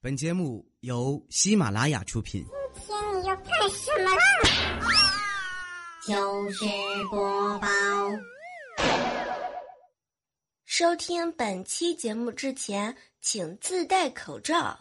[0.00, 2.46] 本节目由喜马拉雅出品。
[2.72, 4.22] 今天你要干什么啦？
[6.06, 6.64] 就是
[7.10, 7.68] 播报。
[10.66, 14.78] 收听本期节目之前，请自带口罩。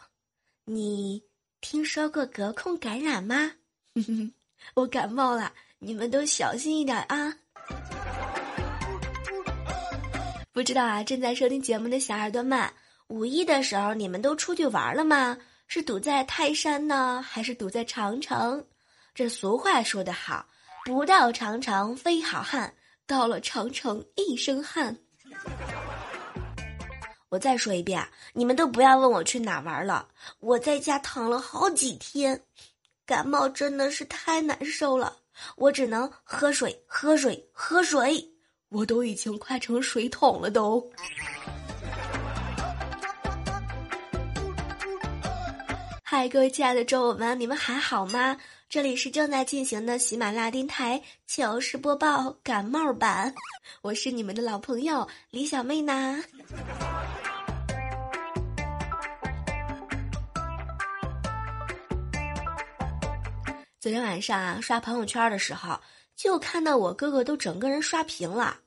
[0.66, 1.24] 你
[1.62, 3.54] 听说过隔空感染吗？
[4.76, 7.36] 我感冒了，你们都小心一点啊！
[10.52, 12.72] 不知道啊，正在收听节目的小耳朵们。
[13.08, 15.38] 五一的时候，你们都出去玩了吗？
[15.68, 18.66] 是堵在泰山呢，还是堵在长城？
[19.16, 20.46] 这俗话说得好，
[20.86, 22.74] 不到长城非好汉，
[23.06, 24.98] 到了长城一身汗。
[27.30, 30.08] 我再说一遍，你们都不要问我去哪玩了，
[30.40, 32.42] 我在家躺了好几天，
[33.06, 35.16] 感冒真的是太难受了，
[35.56, 38.22] 我只能喝水，喝水，喝水，
[38.70, 40.86] 我都已经快成水桶了都。
[46.20, 48.36] 嗨，各位亲爱的周友们，你们还好吗？
[48.68, 53.36] 这里是正在进行的喜马拉雅电台糗事播报感冒版，
[53.84, 56.24] 我是你们的老朋友李小妹呢。
[63.80, 65.80] 昨天晚上啊，刷朋友圈的时候，
[66.16, 68.58] 就看到我哥哥都整个人刷屏了，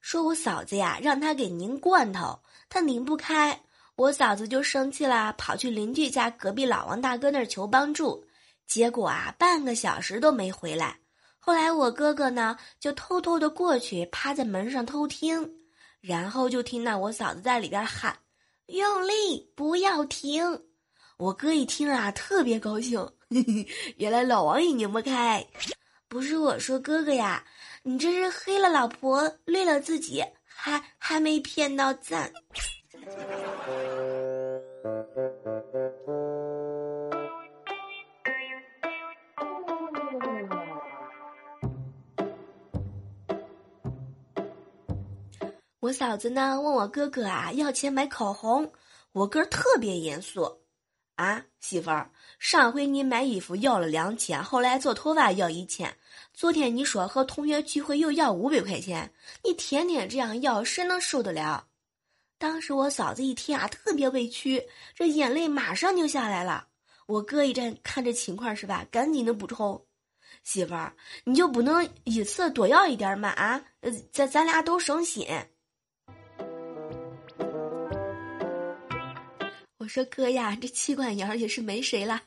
[0.00, 3.60] 说我嫂子呀让他给拧罐头，他拧不开。
[3.98, 8.24] 我嫂子就生气了，跑去邻居家隔壁老王大哥那儿求帮助，
[8.64, 10.96] 结果啊，半个小时都没回来。
[11.40, 15.50] 后来我哥哥呢，就偷偷的过去，趴在门上偷听，
[16.00, 18.16] 然后就听到我嫂子在里边喊
[18.70, 20.62] ：“用力，不要停。”
[21.18, 23.04] 我哥一听啊，特别高兴，
[23.98, 25.44] 原来老王也拧不开。
[26.06, 27.44] 不是我说哥哥呀，
[27.82, 32.32] 你这是黑了老婆，绿了自己，还还没骗到赞。
[45.80, 48.70] 我嫂子呢问我哥哥啊要钱买口红，
[49.12, 50.60] 我哥特别严肃，
[51.14, 55.96] 啊媳妇儿，上回你买衣服要了两千，后来做头发要一千，
[56.34, 59.10] 昨天你说和同学聚会又要五百块钱，
[59.42, 61.64] 你天天这样要，谁能受得了？
[62.40, 66.68] 当时我嫂子一听啊，特别委屈，这眼泪马上就下来了。
[67.06, 69.84] 我哥一阵看这情况是吧，赶紧的补充
[70.44, 70.94] ：“媳妇儿，
[71.24, 73.30] 你就不能一次多要一点吗？
[73.30, 75.26] 啊，呃，咱咱俩都省心。”
[79.78, 82.22] 我说哥呀，这妻管严也是没谁了。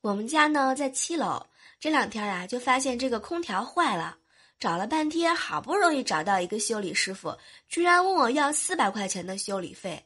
[0.00, 1.44] 我们家呢在七楼。
[1.78, 4.16] 这两天啊，就发现这个空调坏了，
[4.58, 7.36] 找了半天，好不容易找到一个修理师傅，
[7.68, 10.02] 居然问我要四百块钱的修理费。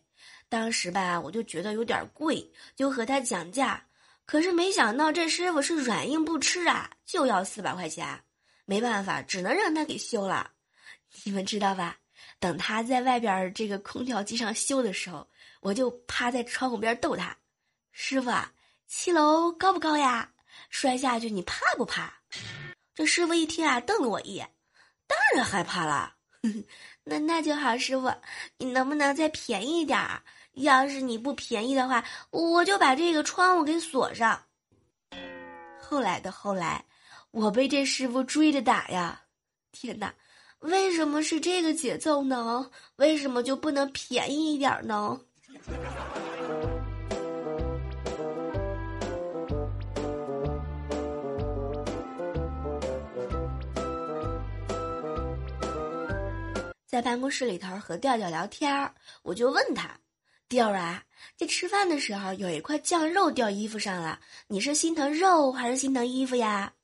[0.49, 3.83] 当时吧，我就觉得有点贵，就和他讲价。
[4.27, 8.21] 可是没想到这师傅是软硬不吃啊，就要四百块钱。
[8.65, 10.51] 没办法，只能让他给修了。
[11.25, 11.99] 你们知道吧？
[12.41, 15.29] 等他在外边这个空调机上修的时候，
[15.61, 17.37] 我就趴在窗户边逗他
[17.93, 18.53] ：“师傅啊，
[18.89, 20.33] 七楼高不高呀？”
[20.71, 22.11] 摔下去你怕不怕？
[22.95, 24.51] 这师傅一听啊，瞪了我一眼，
[25.07, 26.15] 当然害怕了。
[27.05, 28.11] 那那就好，师傅，
[28.57, 30.23] 你能不能再便宜点儿？
[30.55, 34.43] 要是你不便宜的话，我就把这个窗户给锁上。
[35.79, 36.85] 后来的后来，
[37.31, 39.23] 我被这师傅追着打呀！
[39.73, 40.15] 天哪，
[40.61, 42.71] 为什么是这个节奏呢？
[42.97, 45.21] 为什么就不能便宜一点呢？
[57.01, 59.99] 在办公室里头和调调聊天儿，我就问他
[60.51, 61.03] ：“调儿啊，
[61.35, 66.75] 这吃饭的时候有一块酱肉掉衣服上了，你是心疼肉还是心疼衣服呀？”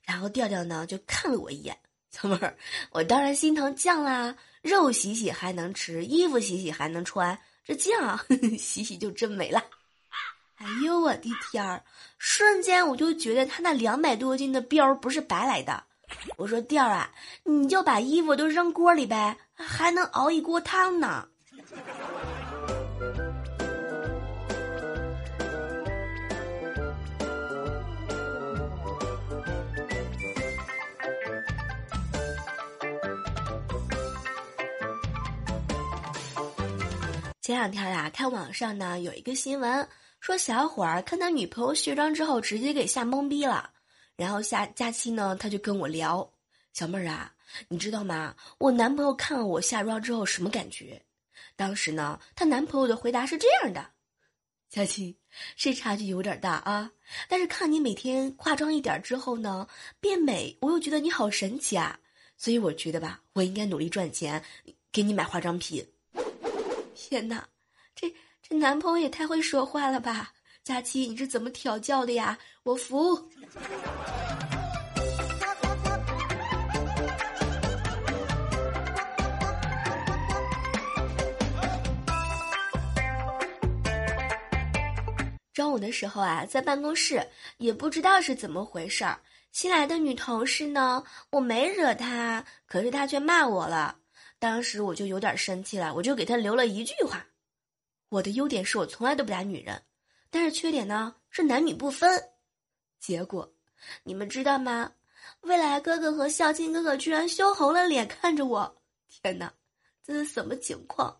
[0.00, 1.76] 然后调调呢就看了我一眼
[2.10, 2.56] ：“小妹儿，
[2.90, 8.18] 我当然心疼酱啦，肉洗洗还能吃，衣服洗洗还能穿，这酱
[8.58, 9.62] 洗洗就真没了。”
[10.56, 11.84] 哎呦我的天儿！
[12.16, 15.84] 瞬间我就觉得他那两百多斤的膘不是白来的。
[16.38, 17.12] 我说调儿啊，
[17.44, 19.36] 你就把衣服都扔锅里呗。
[19.56, 21.26] 还能熬一锅汤呢。
[37.40, 39.88] 前两天啊，看网上呢有一个新闻，
[40.18, 43.70] 说小伙儿看他女朋友卸妆之后，直接给吓懵逼了。
[44.16, 46.28] 然后下假期呢，他就跟我聊。
[46.72, 47.32] 小妹儿啊，
[47.68, 48.34] 你知道吗？
[48.58, 51.02] 我男朋友看了我下妆之后什么感觉？
[51.54, 53.90] 当时呢，她男朋友的回答是这样的：
[54.68, 55.16] 佳琪，
[55.56, 56.90] 是差距有点大啊，
[57.28, 59.66] 但是看你每天化妆一点之后呢，
[60.00, 61.98] 变美，我又觉得你好神奇啊，
[62.36, 64.42] 所以我觉得吧，我应该努力赚钱，
[64.90, 65.86] 给你买化妆品。
[66.94, 67.48] 天哪，
[67.94, 70.32] 这这男朋友也太会说话了吧！
[70.64, 72.36] 佳期，你是怎么调教的呀？
[72.64, 73.30] 我服。
[85.56, 87.26] 中午的时候啊，在办公室
[87.56, 89.18] 也不知道是怎么回事儿，
[89.52, 93.96] 新来的女同事呢，我没惹她，可是她却骂我了。
[94.38, 97.26] 当时我就有点生气了，我就给她留了一句话：
[98.10, 99.80] 我的优点是我从来都不打女人。
[100.28, 102.22] 但是缺点呢是男女不分，
[103.00, 103.50] 结果
[104.02, 104.92] 你们知道吗？
[105.40, 108.76] 未来哥哥和孝敬哥哥居然羞红了脸看着我，
[109.08, 109.50] 天哪，
[110.04, 111.16] 这是什么情况？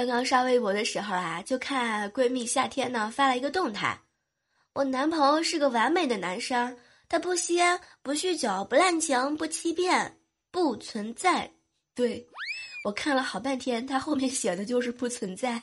[0.00, 4.00] 刚刚刷微博的时候啊，就看闺蜜夏天呢发了一个动态，
[4.72, 6.74] 我男朋友是个完美的男生。
[7.06, 10.16] 他不吸烟，不酗酒，不滥情，不欺骗，
[10.50, 11.50] 不存在。
[11.94, 12.26] 对，
[12.82, 15.62] 我看了好半天，他后面写的就是不存在。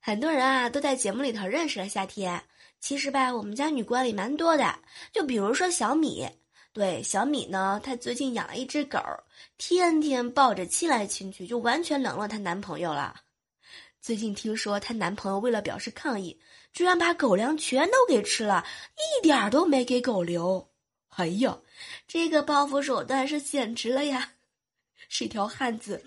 [0.00, 2.40] 很多人啊都在节目里头认识了夏天。
[2.78, 4.78] 其实吧，我们家女管理蛮多的。
[5.12, 6.28] 就比如说小米，
[6.72, 8.98] 对小米呢，她最近养了一只狗，
[9.58, 13.20] 天天抱着亲来亲去，就完全冷落她男朋友了。
[14.00, 16.40] 最近听说她男朋友为了表示抗议。
[16.72, 18.64] 居然把狗粮全都给吃了，
[18.96, 20.70] 一点都没给狗留。
[21.10, 21.58] 哎呀，
[22.08, 24.32] 这个报复手段是简直了呀！
[25.10, 26.02] 是一条汉子。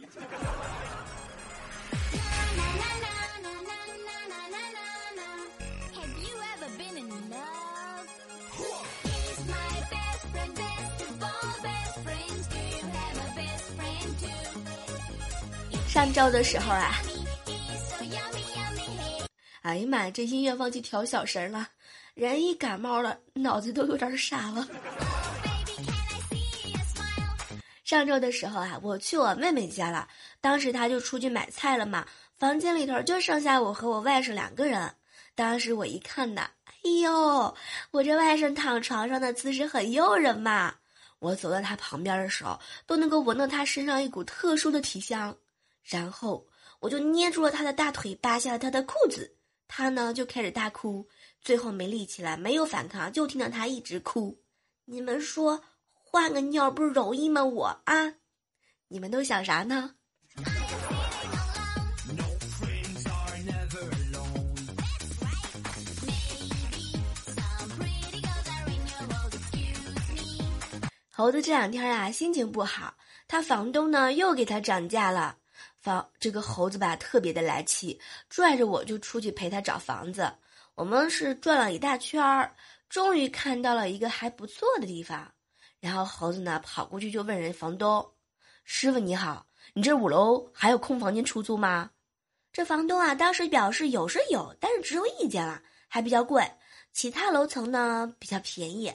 [15.95, 16.92] 上周的时候啊。
[19.62, 21.69] 哎呀妈呀，这音乐忘记调小声了，
[22.15, 24.68] 人一感冒了，脑子都有点傻了。
[27.86, 30.06] 上周的时候啊，我去我妹妹家了，
[30.42, 32.06] 当时她就出去买菜了嘛，
[32.38, 34.94] 房间里头就剩下我和我外甥两个人。
[35.33, 36.50] 当时我一看呐，
[36.83, 37.56] 哎呦，
[37.91, 40.75] 我这外甥躺床上的姿势很诱人嘛。
[41.19, 45.33] 我走到他旁边的时候，都能够闻到他身上一股特殊的体香，
[45.85, 46.47] 然后
[46.79, 49.37] 我就捏住了他的大腿，扒下了他的裤子。
[49.67, 51.07] 他呢就开始大哭，
[51.41, 54.41] 最后没力气了，没有反抗，就听到他一直哭。
[54.85, 57.43] 你们说换个尿不容易吗？
[57.43, 58.15] 我啊，
[58.87, 59.95] 你们都想啥呢？
[71.09, 72.95] 猴子这两天啊心情不好，
[73.27, 75.38] 他房东呢又给他涨价了。
[75.85, 80.33] 房这个猴子吧，特别的来气，拽着我就出去陪他找房子。
[80.73, 82.55] 我们是转了一大圈儿，
[82.89, 85.31] 终于看到了一个还不错的地方。
[85.79, 88.03] 然后猴子呢跑过去就问人房东
[88.65, 91.91] ：“师傅你好，你这五楼还有空房间出租吗？”
[92.51, 96.43] 这房东啊当时表示有是有，但是只有一间了，还比较贵，
[96.93, 98.91] 其他楼层呢比较便宜。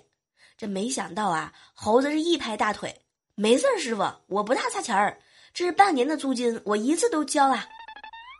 [0.56, 3.02] 这没想到啊，猴子是一拍大腿
[3.36, 5.16] ：“没事儿，师傅，我不大差钱儿。”
[5.52, 7.66] 这是半年的租金，我一次都交啊！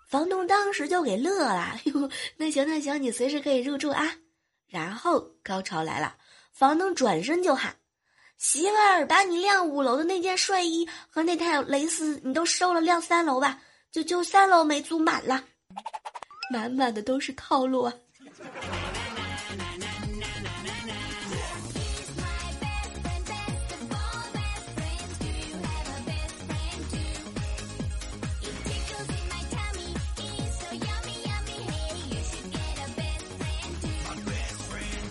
[0.08, 4.12] 房东当时就给乐了，哎呦，那行那行，你随时可以入住啊！
[4.66, 6.16] 然后高潮来了，
[6.52, 7.76] 房东转身就喊
[8.38, 13.60] ：“媳妇儿，把你晾五楼的那件睡衣和那套蕾丝，你都收了，晾三楼吧，
[13.92, 15.44] 就就三楼没租满了，
[16.52, 17.92] 满满的都是套路啊！”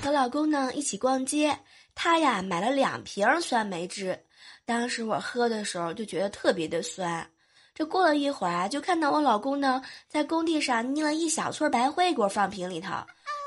[0.09, 1.55] 和老公呢一起逛街，
[1.93, 4.19] 他呀买了两瓶酸梅汁。
[4.65, 7.29] 当时我喝的时候就觉得特别的酸。
[7.75, 12.91] 这过了一会儿啊，就看到我老公呢在工地上捏了一小撮白灰给我放瓶里头，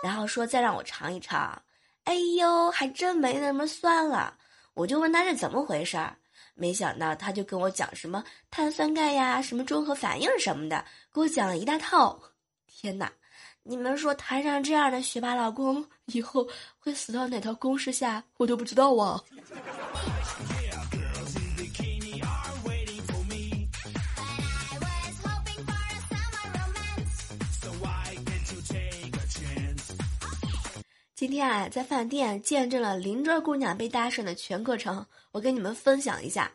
[0.04, 1.61] 然后说再让我尝一尝。
[2.04, 4.38] 哎呦，还真没那么酸了。
[4.75, 6.16] 我就问他是怎么回事儿，
[6.54, 12.23] 没想到他就跟我讲什么碳酸钙呀、什么中和反应什么的，给我讲了一大套。
[12.69, 13.11] 天哪！
[13.64, 19.23] 你们说摊上这样的学霸老公，以后会死到哪条公式下，我都不知道啊。
[31.14, 36.50] 今天啊，在饭店见证了邻桌姑娘被搭讪的全过程，我跟你们分享一下。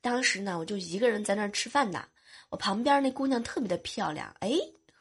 [0.00, 2.04] 当时呢，我就一个人在那儿吃饭呢，
[2.50, 4.52] 我旁边那姑娘特别的漂亮，哎，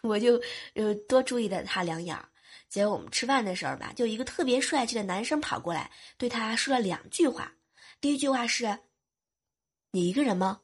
[0.04, 0.42] 我就
[0.74, 2.28] 呃多注意了他两眼儿。
[2.70, 7.54] 结果我们吃饭的时候吧，就一个特别帅气的男生跑过来，对他说了两句话。
[8.00, 8.80] 第一句话是
[9.92, 10.62] ：“你一个人吗？”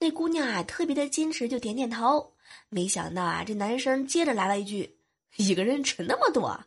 [0.00, 2.34] 那姑娘啊，特别的矜持，就点点头。
[2.68, 4.98] 没想到啊，这男生接着来了一句
[5.36, 6.64] ：“一个人吃那么多。”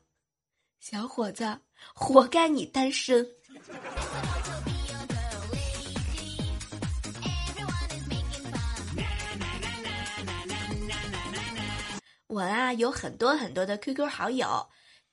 [0.80, 1.60] 小伙子，
[1.94, 3.28] 活该你单身。
[12.32, 14.66] 我啊有很多很多的 QQ 好友，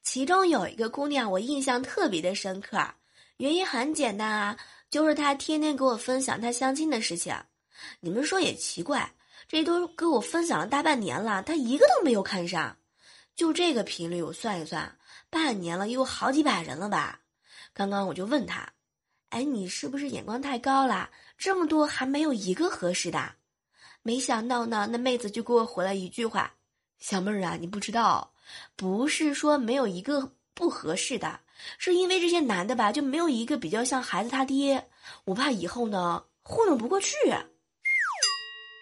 [0.04, 2.78] 其中有一个姑娘我印象特别的深刻，
[3.38, 4.56] 原因很简单啊，
[4.88, 7.34] 就是她天天给我分享她相亲的事情。
[7.98, 9.14] 你们说也奇怪，
[9.48, 12.76] 这都给我分享了大半年了，她一个都没有看上。
[13.34, 14.96] 就这个频率，我算一算。
[15.28, 17.18] 半年了，有好几百人了吧？
[17.74, 18.72] 刚刚我就问他
[19.30, 21.10] ：“哎，你是不是眼光太高了？
[21.36, 23.32] 这么多还没有一个合适的？”
[24.02, 26.54] 没想到呢，那妹子就给我回了一句话
[26.98, 28.32] ：“小妹儿啊，你不知道，
[28.76, 31.40] 不是说没有一个不合适的，
[31.78, 34.88] 是因为这些男的吧，就没有一个比较像孩子他爹，
[35.24, 37.14] 我怕以后呢糊弄不过去。”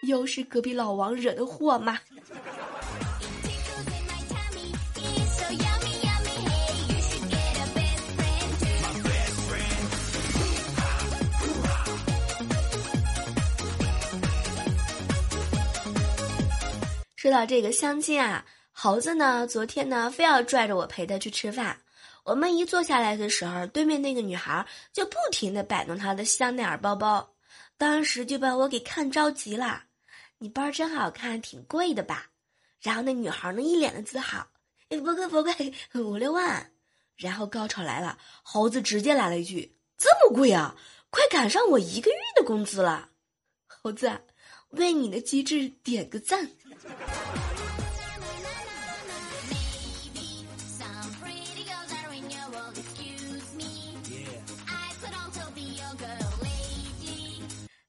[0.03, 1.99] 又是隔壁老王惹的祸嘛？
[17.17, 21.81] 说到这个相亲啊，猴子呢，昨天呢，非要拽着我陪他去吃饭。
[22.23, 27.33] 我们一坐下来的时候，对面那个女孩就不停的摆弄她的香奈儿包包，
[27.75, 29.85] 当时就把我给看着急了。
[30.37, 32.27] 你包真好看，挺贵的吧？
[32.79, 34.45] 然后那女孩呢，一脸的自豪，
[34.87, 36.71] 不贵不贵，五六万。
[37.15, 40.75] 然后高潮来了，猴子直接来了一句：“这么贵啊，
[41.09, 43.09] 快赶上我一个月的工资了。”
[43.65, 44.21] 猴子，
[44.71, 46.49] 为你的机智点个赞。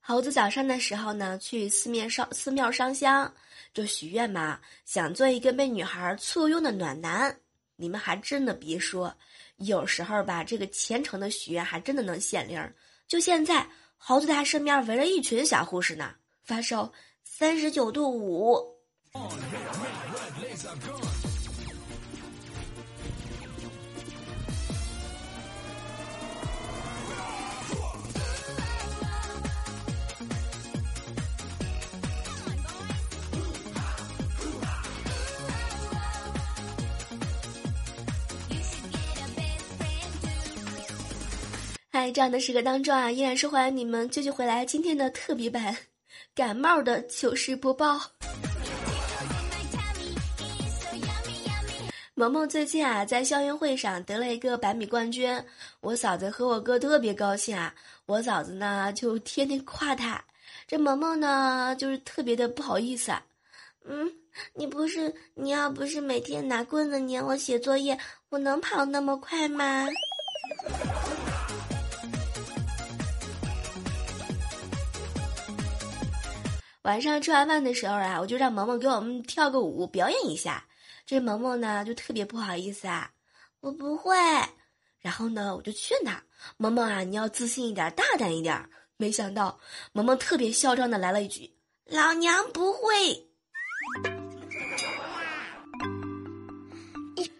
[0.01, 3.31] 猴子早上的时候呢，去寺庙上寺庙上香，
[3.73, 7.39] 就许愿嘛，想做一个被女孩簇拥的暖男。
[7.75, 9.15] 你们还真的别说，
[9.57, 12.59] 有时候吧，这个虔诚的许愿还真的能显灵。
[13.07, 16.15] 就现在，猴子他身边围了一群小护士呢，
[16.49, 16.91] 发烧
[17.23, 18.57] 三十九度五。
[41.91, 45.75] 在这样的时刻当中啊，依然是欢迎你们继续回来今天的特别版，
[46.39, 47.99] 感冒的糗事播报。
[52.13, 55.43] 萌萌最近啊，在校运会上得了一个百米冠军，
[55.81, 57.75] 我嫂子和我哥特别高兴啊。
[58.05, 60.23] 我嫂子呢，就天天夸他，
[60.65, 63.21] 这萌萌呢，就是特别的不好意思啊。
[63.83, 64.09] 嗯，
[64.53, 69.85] 你不是你要不是每天拿棍子撵我写作业，我能跑那么快吗？
[76.83, 80.65] 晚上吃完饭的时候啊，我就让萌萌给我们跳个舞表演一下。
[81.05, 83.11] 这萌萌呢就特别不好意思啊，
[83.59, 84.15] 我不会。
[84.99, 86.23] 然后呢，我就劝他，
[86.57, 88.69] 萌萌啊，你要自信一点，大胆一点。
[88.95, 89.59] 没想到
[89.91, 91.53] 萌萌特别嚣张的来了一句
[91.85, 93.27] ：“老娘不会。”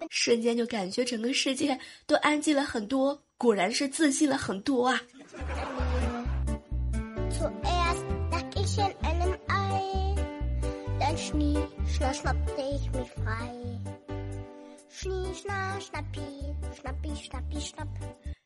[0.10, 5.02] 瞬间就感觉整个世界都安静了很多，果然是自信了很多啊。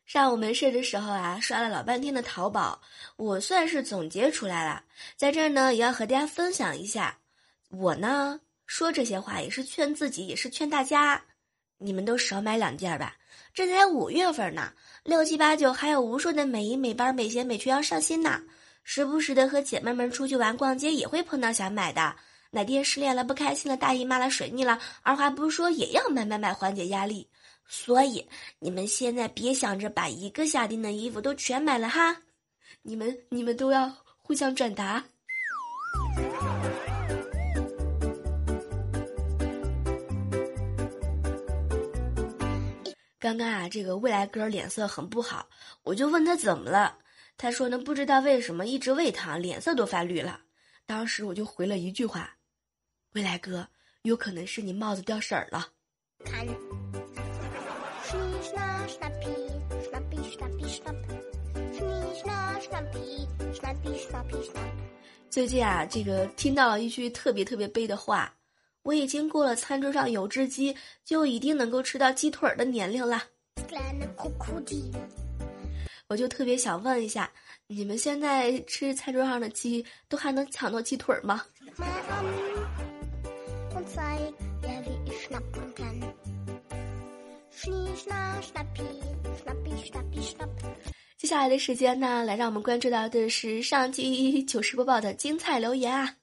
[0.06, 2.80] 上午没事的时候啊，刷了老半天的淘宝，
[3.16, 4.82] 我算是总结出来了，
[5.14, 7.18] 在这儿呢也要和大家分享一下。
[7.68, 11.22] 我呢说这些话也是劝自己，也是劝大家，
[11.76, 13.14] 你们都少买两件吧。
[13.52, 18.40] 这才五月份呢，六七八九还有无数的美衣美包美鞋美裙要上新呢。
[18.84, 22.16] 时不时的和姐妹们出去玩逛街，也会碰到想买的。
[22.54, 27.28] 哪天失恋了不开心了，大姨妈了水逆了，二话不说也要买买买缓解压力。
[27.66, 28.24] 所以
[28.60, 32.16] 你们现在别想着把一个夏天的衣服都全买了哈，
[32.82, 35.04] 你们你们都要互相转达。
[43.18, 45.48] 刚刚啊，这个未来哥脸色很不好，
[45.82, 46.98] 我就问他怎么了，
[47.38, 50.42] 他说呢，不知道为什么一直胃疼，脸色都发绿了。
[50.84, 52.36] 当时我就回了一句话
[53.14, 53.66] ：“未来哥，
[54.02, 55.68] 有可能是你帽子掉色儿了。”
[56.26, 56.44] 看。
[65.30, 68.34] 最近啊，这个听到了一句特别特别悲的话，
[68.82, 73.22] 我已经过了餐桌上有只鸡就一定能够吃到鸡腿的年龄了。
[76.08, 77.30] 我就特别想问一下，
[77.68, 81.44] 你们现在吃餐桌上的鸡都还能抢到鸡腿吗？
[91.16, 96.14] 接下来的时间呢，来让我们关注到的是上期糗事播报的精彩留言啊！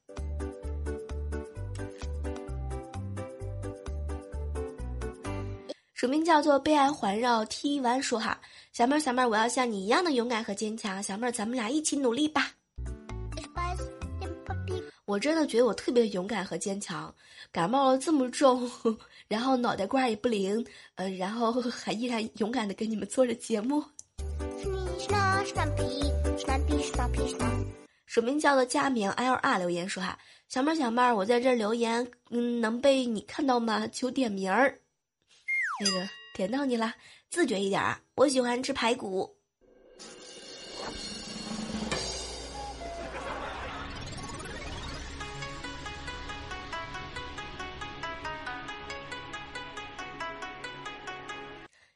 [5.94, 8.40] 署名叫做被爱环绕 T 完说哈，
[8.74, 12.52] 小妹儿小妹儿，我要像你一样的勇敢和坚强，小妹儿咱们俩一起努力吧！
[15.12, 17.14] 我真的觉得我特别勇敢和坚强，
[17.52, 18.72] 感冒了这么重，
[19.28, 20.66] 然后脑袋瓜也不灵，
[20.96, 23.84] 呃，然后 还依然勇敢的跟你们做着节目。
[28.06, 33.86] 署名叫做佳明 L R 留言说哈，小妹儿小妹儿，我在这留言，嗯，能被你看到吗？
[33.90, 34.80] 求点名儿。
[35.84, 36.94] 那个点到你了，
[37.30, 38.00] 自觉一点啊！
[38.16, 39.36] 我喜欢吃排骨。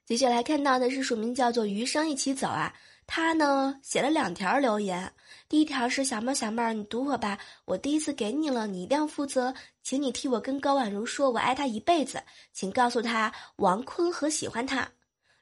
[0.05, 2.71] 接下来看到的是署名叫做“余生一起走”啊，
[3.07, 5.11] 他呢写了两条留言。
[5.49, 12.21] 第一条是小妹儿小妹儿，你读我吧，我第一次给你了，你一定要负责，请你替我跟高婉如说，我爱她一辈子，
[12.53, 14.87] 请告诉她王坤和喜欢她。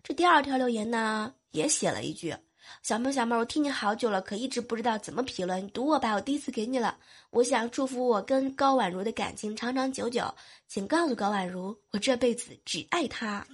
[0.02, 2.34] 这第二条留言呢也写了一句：
[2.84, 6.98] 小妹儿小妹儿，我听你好久了，可一直不知道怎么评论，你读我吧，我第一次给你了，
[7.32, 10.34] 我想祝福我跟高婉如的感情长长久久，
[10.70, 13.46] 请告诉高婉如，我这辈子只爱她。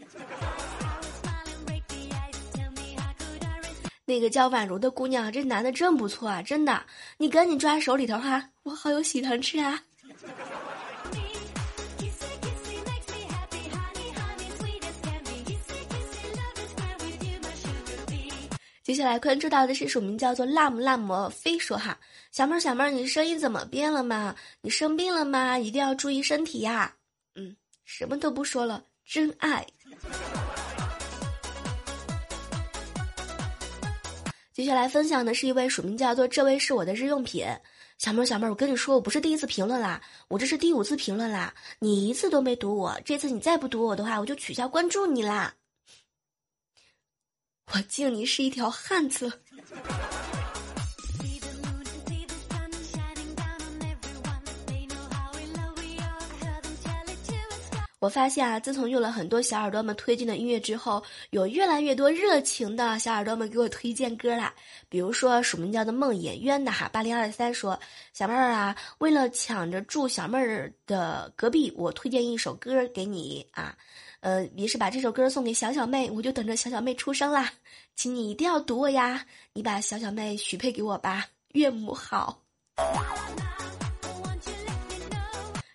[4.09, 6.83] 那个叫婉如的姑娘，这男的真不错啊，真的，
[7.17, 9.79] 你赶紧抓手里头哈，我好有喜糖吃啊。
[18.81, 21.95] 接下来关注到的是署名叫做辣姆辣姆飞说哈，
[22.31, 24.35] 小妹儿小妹儿，你声音怎么变了吗？
[24.61, 25.59] 你生病了吗？
[25.59, 26.91] 一定要注意身体呀。
[27.35, 29.63] 嗯，什么都不说了，真爱。
[34.59, 37.47] 接下来分享的是一位署名叫做“这位是我的日用品”
[37.97, 45.55] 小妹儿，小妹儿，我跟你说，我不是第一次评论啦，我这是第五次评论啦，你一次都没读我，这次你再不读我的话，我就取消关注你啦。
[47.71, 49.31] 我敬你是一条汉子。
[57.99, 64.53] 我发现啊，自从用了很多小耳朵们推荐的音乐之后，有越来越多热情的小耳朵们给我推荐歌啦。
[64.87, 67.77] 比如说署名叫做梦魇冤的哈八零二三说，
[68.13, 73.75] 小妹儿啊，为了抢着住小妹儿的隔壁，我推荐一首歌给你啊，
[74.21, 77.51] 呃，于是把这首歌送给小小妹，我就等着小小妹出生啦，
[77.97, 82.39] 请你一定要读我呀，你把小小妹许配给我吧，岳母好。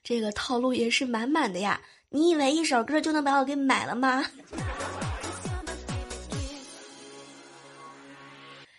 [0.03, 1.79] 这个套路也是满满的呀。
[2.15, 4.25] 你以为一首歌就能把我给买了吗？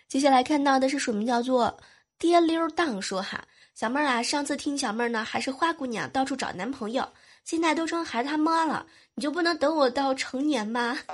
[0.08, 1.78] 接下来看到的是署名叫做
[2.18, 3.44] “爹溜荡”说哈，
[3.74, 7.06] 小妹儿啊，上次听小妹儿呢还是花姑娘，到处找男朋友，
[7.44, 10.98] 现在都成孩子他妈了，你就不能等我到成年吗？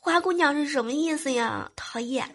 [0.00, 1.70] 花姑娘是什么意思呀？
[1.76, 2.26] 讨厌。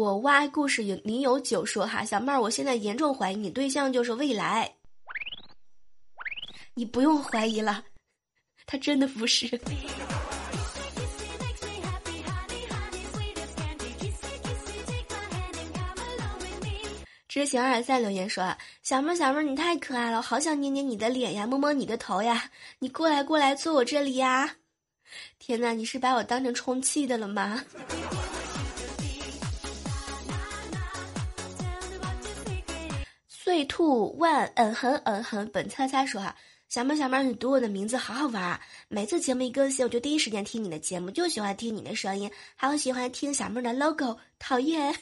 [0.00, 4.76] 我挖故事有你有九说哈，小妹儿，我现在严重怀疑你对象就是未来。
[6.72, 7.84] 你不用怀疑了，
[8.64, 9.46] 他真的不是。
[17.28, 24.56] 知行二三留言说，小妹儿，小妹儿，你太可爱了，我好想捏捏你的脸呀，摸摸你的头呀，你过来过来坐我这里呀。
[25.38, 27.62] 天哪，你是把我当成充气的了吗？
[33.66, 36.34] Two one，嗯哼嗯哼，本猜猜说哈，
[36.68, 44.94] 小妹小妹，你读我的名字好好玩啊，每次节目一更新，我就第一时间听你的节目，就喜欢听你的声音，还有喜欢听小妹的 logo，讨厌。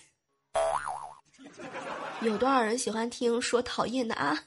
[2.22, 4.38] 有多少人喜欢听说讨厌的啊？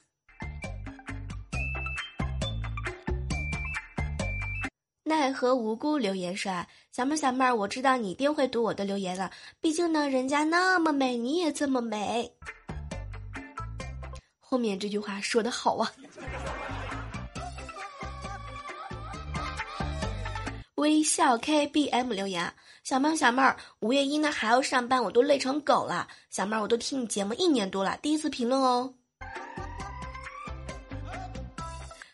[5.04, 12.34] 奈何无辜留言说啊：“小妹，小妹，我知道你一定会读我的留言的，毕竟呢，人家那么美，你也这么美。”
[14.52, 15.90] 后面这句话说的好啊！
[20.76, 26.06] 微笑 KBM 留言：小妹儿，小妹儿，五月一呢还要上班，我都累成狗了。
[26.30, 28.94] 小妹儿，我都听你节目一年多了，第一次评论哦。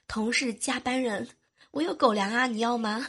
[0.07, 1.27] 同事加班人。
[1.71, 3.07] 我有狗粮啊，你要吗？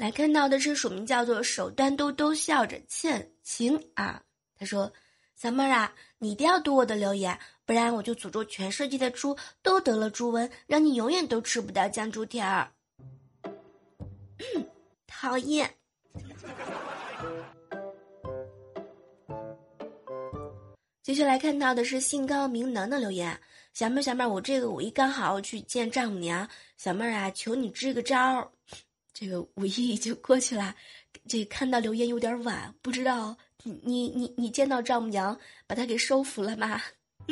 [0.00, 4.22] 来看到的是署名叫做“手端兜兜笑着欠情”啊，
[4.58, 4.90] 他说
[5.36, 12.72] ：“小妹儿啊，你一定要读我的留言，不然我就诅咒全世界的猪都得了猪瘟，让你永远都吃不到酱猪蹄儿。
[15.06, 15.70] ”讨厌。
[21.02, 23.38] 接下来看到的是姓高明能的留言，
[23.74, 28.50] 小妹儿小妹儿，我这个五一刚好去见丈母娘，小妹儿啊，求你支个招儿。
[29.20, 30.74] 这个五一已经过去了，
[31.28, 36.80] 这看到留言有点晚，不知道你你你你见到丈母娘把她给收服了吗？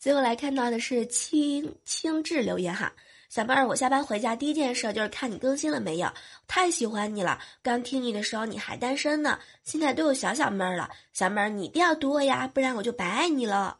[0.00, 2.92] 最后来看到的是清清志留言哈。
[3.28, 6.12] 小妹儿，我下班回家第一件事就是看你更新了没有，
[6.48, 7.38] 太喜欢你了。
[7.62, 10.90] 刚听你的时候你还单身呢，现在都有小小妹儿了。
[11.12, 13.78] 小妹儿，你一定要读我呀，不然我就白爱你了。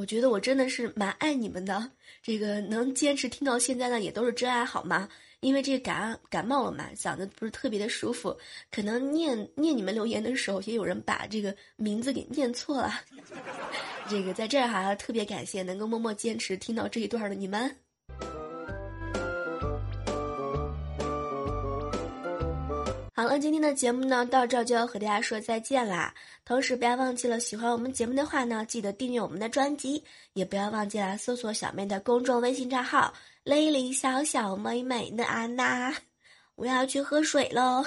[0.00, 1.90] 我觉得我真的是蛮爱你们的，
[2.22, 5.06] 这个能坚持听到现在呢，也都是真爱，好吗？
[5.40, 8.34] 因为这个感感冒了嘛，嗓子不是特别的舒服，
[8.70, 12.94] 可能念念你们留言的时候，也有人把这个名字给念错了。
[14.08, 17.76] 这个在这儿哈特别感谢能够默默坚持听到这一段的你们。
[23.20, 26.14] 好了，今天的节目呢到这就要和大家说再见啦。
[26.42, 30.02] 同时不要忘记了，喜欢我们节目的话呢，记得订阅我们的专辑，
[30.32, 33.12] 也不要忘记了搜索小妹的公众微信账号
[33.44, 35.94] “雷雷小小妹妹的安娜”。
[36.56, 37.84] 我要去喝水喽。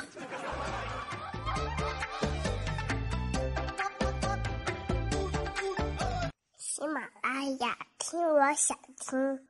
[6.60, 9.48] 喜马拉雅，听我想听。